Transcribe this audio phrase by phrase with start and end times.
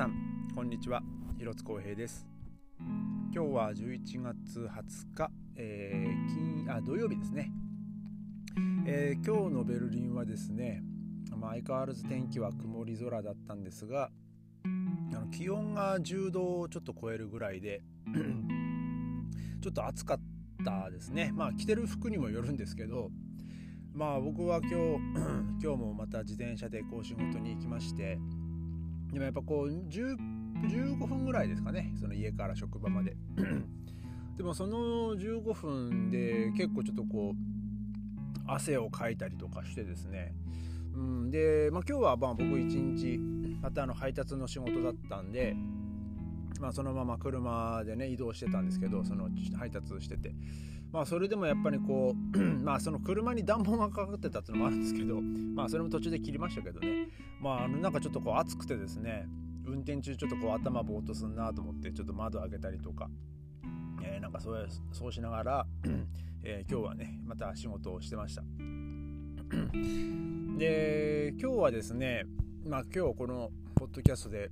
[0.00, 0.14] さん
[0.54, 1.02] こんにちは。
[1.36, 2.26] 広津光平です。
[3.34, 7.52] 今日は11月20日、えー、金あ土曜日ですね、
[8.86, 10.82] えー、今日のベルリンはですね、
[11.36, 14.10] まあ、相変わらず天気は曇り空だったんですが
[14.64, 17.82] あの気温が10度をちょっと超えるぐらいで
[19.60, 20.18] ちょっと暑かっ
[20.64, 21.30] たですね。
[21.34, 23.10] まあ着てる服にもよるんですけど
[23.92, 24.76] まあ僕は今日
[25.62, 28.18] 今日もまた自転車でこう仕事に行きまして
[29.12, 31.92] でもやっぱこう15分ぐらいですかね。
[32.00, 33.16] その家から職場まで。
[34.36, 40.34] でもその15分で結構ちょっとこう汗をかいたりとかしてですね。
[40.94, 43.18] うん、で、まあ、今日はまあ僕一日
[43.60, 45.54] またあの配達の仕事だったんで、
[46.60, 50.34] まあ、そのまま車でね移動してたんですけどその配達してて。
[50.92, 55.20] まあそれでもやっぱりこう まあその車に暖房がかかってたっていうのもあるんですけど
[55.54, 57.08] まあそれも途中で切りましたけどね。
[57.40, 59.28] まああのなんかちょっとこう暑くてですね
[59.66, 63.08] 運転中ちょっとこう頭ぼーっとすんなと思ってちょっと窓開けたりとか、
[64.02, 65.66] えー、なんかそうそうしながら、
[66.42, 68.42] えー、今日はねまた仕事をしてました。
[70.58, 72.24] で今日はですね
[72.66, 74.50] まあ今日このポッドキャストで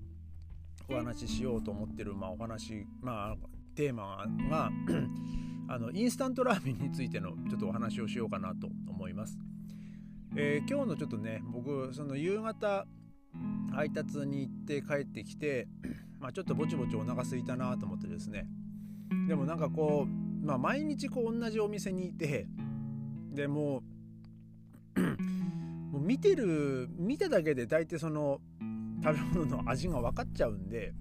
[0.89, 3.37] お話ししようと思ってる、まあ、お話、まあ、
[3.75, 4.71] テーマが
[5.69, 9.39] あのインスタントラーメンについてのちょっとお話をしようかなと思います。
[10.35, 12.87] えー、今日のちょっとね僕その夕方
[13.73, 15.69] 配達に行って帰ってきて、
[16.21, 18.47] まあ、ちょっとぼちぼちお腹すいたなと思ってですね
[19.29, 22.47] でもなんかこう、まあ、毎日こう同じお店にいて
[23.33, 23.83] でも
[24.97, 25.01] う
[25.93, 28.41] もう見てる見ただけで大体その
[29.03, 30.93] 食べ物の味が分かっちゃうんで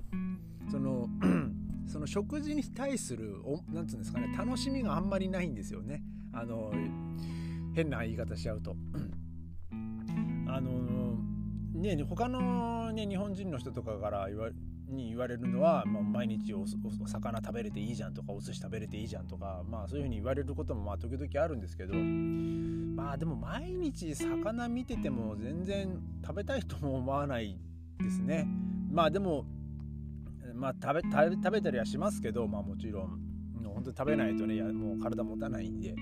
[0.70, 1.08] その
[1.98, 6.72] その食事に対する何て言うんですかね楽しみがあんまりないんですよねあの
[7.74, 8.76] 変な言い方しちゃうと。
[10.48, 11.18] あの
[11.74, 14.50] ね他の、ね、日本人の人とかから言わ
[14.88, 16.66] に言われるのは、まあ、毎日お
[17.08, 27.58] 魚食べれていいじゃんとかお寿司食べれていいじゃんとか、まあ、そういうふうに言われることもまあ時々あるんですけどまあでも毎日魚見てても全然食べたいとも思わない
[28.00, 28.48] ですね。
[28.92, 29.46] まあでも
[30.58, 33.28] まあ食べ食べたりはしますけど、まあ、もちろん。
[33.78, 35.96] 本当に食べないとねもう体持たないんで。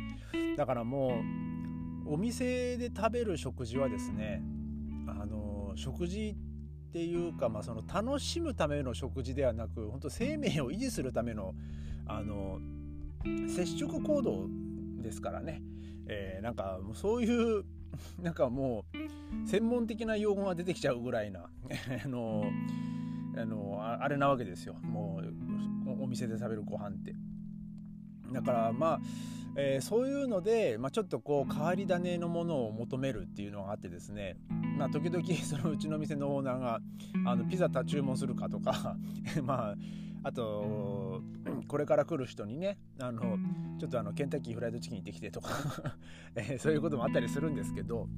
[0.56, 1.20] だからも
[2.06, 4.42] うお店で食べる食事はですね
[5.08, 6.36] あの食事
[6.90, 11.54] っていうか、まあ、その楽しむための食事ではなく本当生命を維持するための
[12.06, 12.60] あの
[13.50, 14.48] 接触行動
[15.02, 15.62] ですからね、
[16.08, 17.66] えー、なんかそういう
[18.22, 21.50] なんかもう専門的な用語が出てきちゃうぐらいな
[22.06, 22.46] あの
[23.38, 24.76] あのあれなわけですよ。
[24.82, 27.16] もうお店で食べるご飯って。
[28.32, 29.00] だからまあ、
[29.56, 34.38] えー、そういうので、まあ、ちょっとこう変わり種のものを求めるっていうのがあってですね、
[34.78, 36.82] まあ、時々 そのうちの店のオーナーが
[37.26, 38.98] あのピザ注文するかとか
[39.44, 39.76] まあ
[40.24, 41.22] あと
[41.68, 43.38] これから来る人にねあの
[43.80, 45.50] ちょっとあのケンタッキーフライドチキン行ってきてとか
[46.36, 48.10] えー、そういうこともあったりするんですけど、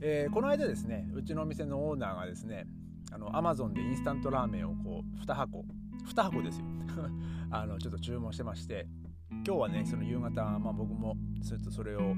[0.00, 2.66] えー、この間ですねうちのお店のオーナーがですね
[3.10, 5.64] あのアマゾンでインスタントラーメンをこう2箱。
[6.06, 6.66] 2箱ですよ。
[7.50, 8.86] あのちょっと注文してまして。
[9.30, 12.16] 今日はねその夕方、まあ、僕もそれとそれを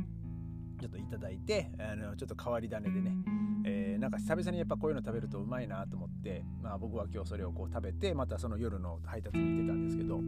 [0.80, 3.16] ちょっといただいてあのちょっと変わり種でね、
[3.64, 10.20] えー、なんか久々にやっぱこういうの食べるとうまいなと思って、まあ、僕は今日それをこう食べてまたその夜の配達に行ってたんですけど。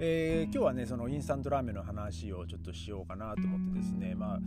[0.00, 4.14] えー、今日はねそのインスタントラーメンの話をちょっとしようかなと思ってですね。
[4.14, 4.38] まあ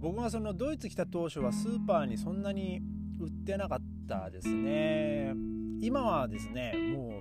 [0.00, 2.80] 僕がそのドイツ来た当初はスーパーにそんなに
[3.20, 3.77] 売ってなか
[4.08, 5.34] たですね。
[5.80, 7.20] 今はですねも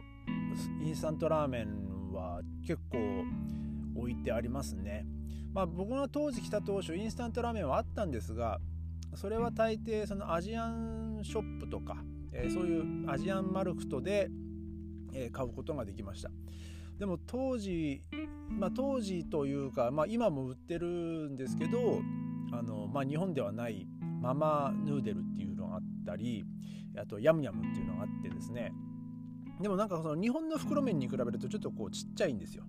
[0.81, 2.97] うインスタントラーメンは結構
[3.95, 5.05] 置いてありますね。
[5.53, 8.59] まあ僕が当時来た当初インスタントラーメンはあったんですが
[9.15, 11.97] それは大抵そのアジアンショップとか、
[12.31, 14.29] えー、そういうアジアンマルクトで、
[15.13, 16.31] えー、買うことができました。
[16.97, 18.01] でも当時
[18.49, 20.87] まあ当時というか、まあ、今も売ってる
[21.29, 22.01] んですけど
[22.51, 23.87] あの、まあ、日本ではない
[24.21, 26.45] ママヌーデルっていうあったり
[26.97, 28.73] あとヤムヤムっていうのがあってですね。
[29.61, 32.63] でもなんかその日本の袋麺に比べるとちょっとこうちっちゃいんですよ。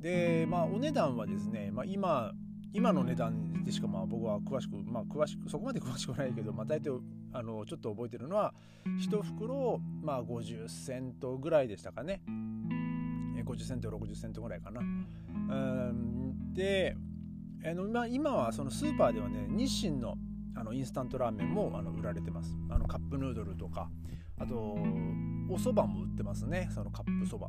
[0.00, 2.32] でまあお値段はですね、まあ、今
[2.72, 6.90] 今の値段でしかまあ僕は詳しくまあ詳しくそこまで詳しくないけど、まあ、大体
[7.32, 8.52] あのちょっと覚えてるのは
[8.86, 12.22] 1袋まあ50セントぐらいでしたかね。
[13.44, 14.80] 50セント60セントぐらいかな。
[14.80, 16.96] うんで
[17.64, 20.16] あの、まあ、今はそのスーパーではね日清の
[20.54, 22.56] あのインスタントラーメンもあの売られてます。
[22.70, 23.90] あのカップヌードルとか。
[24.38, 26.68] あとお蕎麦も売ってますね。
[26.72, 27.48] そのカップそば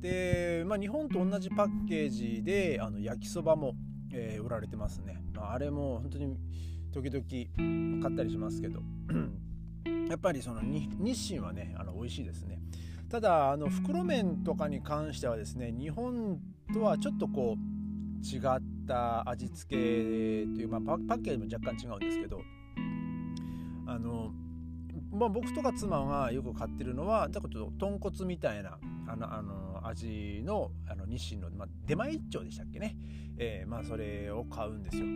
[0.00, 3.74] で、まあ、日本と同じパッケージであの焼きそばも、
[4.12, 6.36] えー、売られてますね、まあ、あれも本当に
[6.92, 8.82] 時々買ったりしますけど。
[10.10, 10.88] やっぱりその日
[11.28, 12.60] 清はねあの美味しいですね。
[13.08, 16.40] ただあの袋麺とかに関してはですね日本
[16.74, 18.40] とはちょっとこう違っ
[18.90, 19.80] た味付け
[20.52, 22.40] という、まあ、パッケージも若干違うんですけど
[23.86, 24.32] あの、
[25.12, 32.96] まあ、僕とか妻がよく買ってるのはだかちょっと豚骨みたいなあのあの味のあの日清の、まあ、出前一丁でしたっけね、
[33.38, 35.06] えー、まあそれを買うんですよ。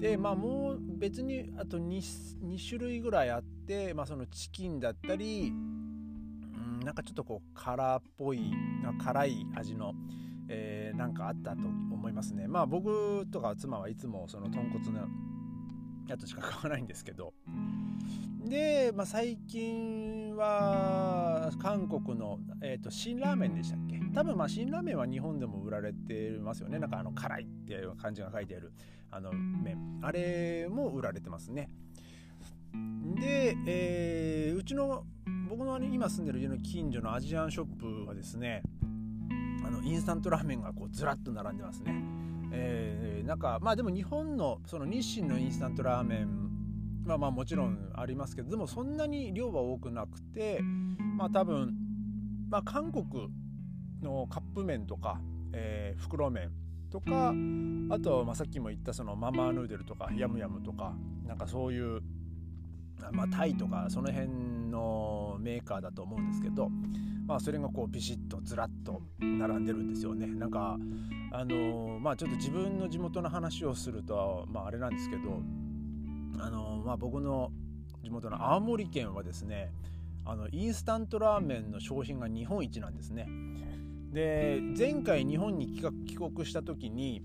[0.00, 1.98] でまあもう別にあと 2,
[2.44, 8.52] 2種類ぐらいあって、まあ、そのチキンだったりうんなんかちょっとこう辛っぽい
[9.02, 9.94] 辛い味の
[10.48, 12.46] えー、なんかあったと思いますね。
[12.48, 15.08] まあ僕とか妻はいつもその豚骨の
[16.08, 17.34] やつしか買わないんですけど。
[18.44, 24.00] で、まあ、最近は韓国の、えーと、辛ラーメンでしたっけ？
[24.12, 26.78] 多分まあ辛ラーメンは日本でも売られてますよね。
[26.78, 28.72] なんかあの辛いっていう感じが書いてある
[29.10, 30.00] あの麺。
[30.02, 31.70] あれも売られてますね。
[33.20, 35.04] で、えー、うちの
[35.48, 38.62] 僕の今住んでる家の近所のアジアンショップはですね
[39.82, 41.94] インスタントラーメンがこうずらっと並んでますね。
[42.52, 46.50] えー、なんかまあでも日本のその日清のインスタントラーメン
[47.04, 50.60] まあまあもちろんありますけどでもそんなに量は多くなくて
[51.16, 51.74] まあ多分
[52.48, 53.28] まあ韓国
[54.02, 55.20] のカップ麺とか、
[55.52, 56.50] えー、袋麺
[56.90, 57.32] とか
[57.90, 60.94] あと、まあ、さっきも言ったそのママヌードルとかヤムヤムとか
[61.26, 62.02] なんかそういう、
[63.12, 64.28] まあ、タイとかその辺
[64.70, 66.68] のメーカーだと思うんですけど
[67.26, 70.26] まあ、それがこうビシッとずらっと並んでるんですよね。
[70.26, 70.76] なんか
[71.32, 75.40] あのまあちょっと自分の地元の話をするとまああれなんですけど
[76.38, 77.50] あのまあ僕の
[78.02, 79.72] 地元の青森県はですね
[80.24, 83.28] あのインスタントラーメンの商品が日本一なんですね。
[84.12, 85.68] で前回日本に
[86.06, 87.22] 帰国した時に、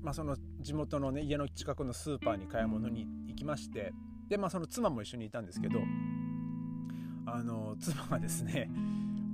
[0.00, 3.92] まあ、その地元のね家の近くのスーパーに買い物に行きまして
[4.28, 5.80] でまあその妻も一緒にいたんですけど
[7.26, 8.70] あの妻がですね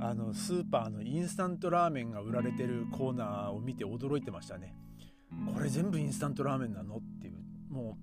[0.03, 4.75] あのスーパーのインスタントラーメンが売られてるコーナーを見て驚いてましたね。
[5.55, 6.97] これ全部インスタントラーメンなの？
[6.97, 7.41] っていう。
[7.71, 7.99] も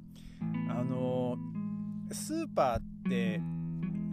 [0.69, 1.35] うあの
[2.11, 3.41] スーパーって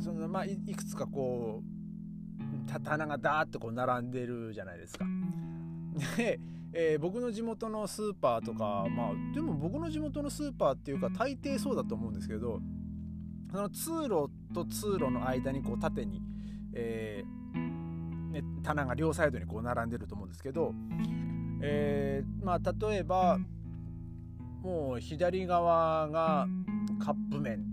[0.02, 5.04] そのまあいくつかこう棚がダーッとこう並んでるじゃないですか。
[6.16, 6.40] で、
[6.72, 12.60] えー、僕の地元のスーパーとかまあでも僕の地元のスーパーっていうか大抵そうだと思うんですけど
[13.52, 16.22] その通路と通路の間にこう縦に、
[16.72, 17.43] えー
[18.34, 20.74] ね、棚が両サイドにこう並んでると思うんですけど、
[21.62, 23.38] えー、まあ例えば
[24.60, 26.48] もう左側が
[26.98, 27.64] カップ麺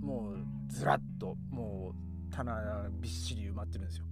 [0.00, 1.92] もうずらっとも
[2.30, 4.04] う棚びっしり埋まってるんですよ。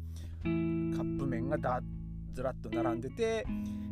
[0.43, 1.81] カップ麺がだ
[2.35, 3.47] ずらっと並んでて、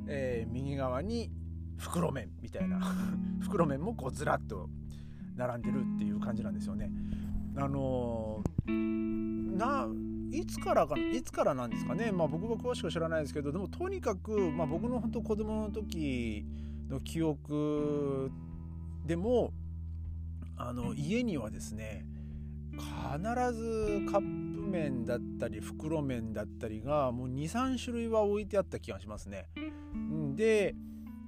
[0.07, 1.31] えー、右側に
[1.79, 2.79] 袋麺みたいな
[3.41, 4.69] 袋麺もこうずらっと
[5.35, 6.91] 並んでるっていう感じなんですよね。
[7.57, 8.52] あのー、
[10.53, 16.45] つからかいつからなんですかね、まあ、僕は詳しく知らないですけどでもとにかく、まあ、僕の本当子供の時
[16.91, 18.31] の記憶
[19.07, 19.53] でも
[20.59, 22.05] あの家にはですね
[22.73, 22.83] 必
[23.55, 29.49] ずカップ麺だったり袋麺だったりがもう23種類は置いてあった気がしますね。
[30.37, 30.75] で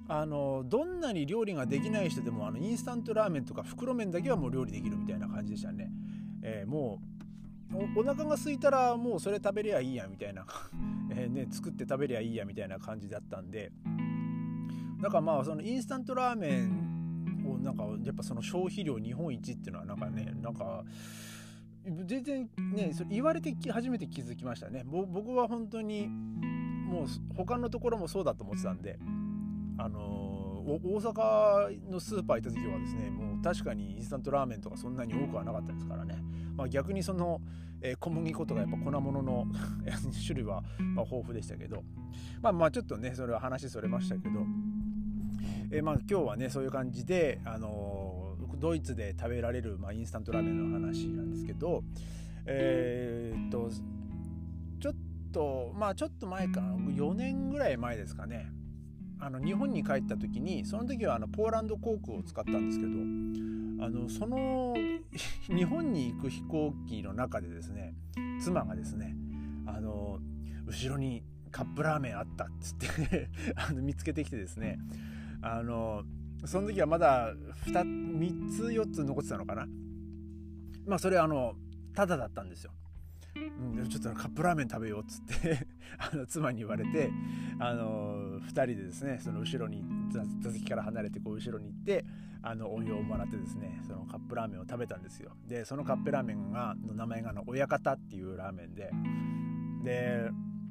[0.07, 5.91] あのどんなに料理ができない人でもあのインスタントラーメンとか袋麺だけはもう料理できるみたいな感じでしたね。
[6.43, 7.14] えー、もう
[7.73, 10.45] お腹が空いたらもうそれ食べりゃいいやみたいな。
[11.11, 13.71] えね、作って食べりゃいいやみたいな感じだったんで。
[15.01, 20.83] だからまあそのインスタントラーメンをなんかやっぱその消費量日本一っていうのはなんかねなんか
[22.05, 24.83] 全然ねそれ言われてき初めて気づきましたね。
[24.85, 28.99] 僕は本当にもう他のところもそうだと思ってたんで。
[29.77, 36.17] あのー大阪のスーパー行った時はですねもう確かにインスタントラーメンとかそんなに多くはなかったですからね、
[36.55, 37.41] まあ、逆にその、
[37.81, 39.45] えー、小麦粉とかやっぱ粉物の
[40.25, 41.83] 種類は、ま、豊富でしたけど。
[42.41, 44.45] まあまあちょっとねそれは話それましたけど、
[45.71, 51.83] えー、まあ今日はねそういう感じで、あのー、ドイツで食べられる、まあ、インスタントラーメンの話なんですけど。
[52.47, 53.69] えー、っと
[54.79, 54.93] ちょっ
[55.31, 56.75] とまあちょっと前かな。
[56.75, 58.51] 4年ぐらい前ですかね。
[59.19, 62.91] あの日本に帰った時にその時はあのポーランド航空を使ったんですけど。
[63.79, 64.75] あのその
[65.47, 67.95] 日本に行く飛行機の中でですね
[68.41, 69.15] 妻がですね
[69.65, 70.19] あの
[70.65, 74.79] 後ろにカップラーメンあったっつって あの見つけてきてですね
[75.41, 76.03] あの
[76.45, 79.67] その時はまだ 2, 3つ4つ残ってたのかな。
[80.85, 81.55] まあそれあの
[81.93, 82.71] タダだったんですよ
[83.35, 85.67] うん、ちょっとカップラーメン食べようっつって
[85.99, 87.11] あの妻に言われて、
[87.59, 89.83] あの2人でですねその後ろに
[90.41, 92.05] 座席から離れてこう後ろに行って
[92.41, 95.31] あのお湯をもらってですねそのカップラーメンを食べたんですよ。
[95.47, 98.91] でそのカップラーメンがの名前が親方っていうラーメンで
[99.83, 100.29] で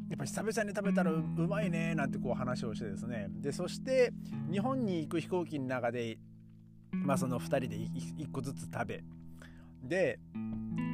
[0.09, 4.12] やっぱ久々に食べたらうまいねなんてこう話をしてですねでそして
[4.50, 6.18] 日本に行く飛行機の中で
[6.92, 9.04] まあその2人で1個ずつ食べ
[9.83, 10.21] で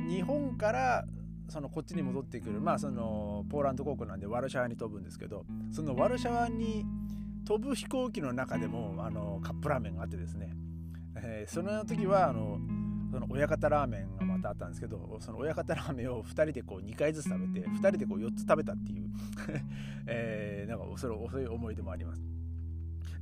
[0.09, 1.05] 日本から
[1.51, 2.61] そのこっちに戻ってくる。
[2.61, 6.85] まあそのポーランド航空なんでワルシャワに飛ぶんですけどそのワルシャワに
[7.45, 10.51] 飛ぶ飛行機の中でもあのカップラーメンがあってですね、
[11.17, 12.59] えー、その時はあの
[13.11, 19.11] その親方ラーメンがまたあったんですけどその親方ラーメンを2人でこう2回ずつ食べて2人でこう4つ食べたっていう。
[20.07, 22.23] えー、なんかそれそういう思い出もあります。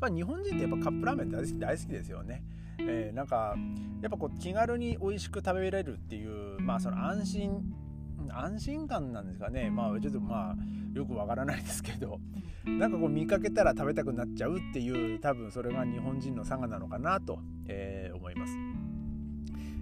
[0.01, 2.45] まあ、日本人ってやっぱカップラーメン大好き大好きですよね。
[2.81, 3.57] えー、なんか
[4.03, 7.75] やっぱこう気軽に美味しく食べれるっていうまあその安心
[8.33, 10.57] 安心感なんですかねまあちょっとまあ
[10.97, 12.21] よくわからないですけど
[12.65, 18.53] なんかこう見かけたら食べたくなっちゃうっていう多分それが日本人の差がなのかなと、えー、思います。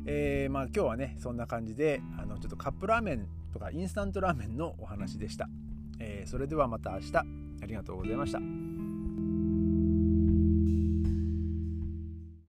[0.09, 5.49] えー、まあ今日はねそんな感じであのちょっとカップラーメンとかインスタントラーメンのお話でした。
[5.99, 7.25] えー、それではまた明日あ
[7.67, 8.76] りがとうございました。